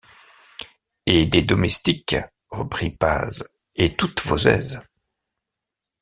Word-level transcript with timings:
Et 1.05 1.27
des 1.27 1.43
domestiques, 1.43 2.15
reprit 2.49 2.89
Paz, 2.89 3.55
et 3.75 3.93
toutes 3.95 4.19
vos 4.25 4.39
aises. 4.47 4.81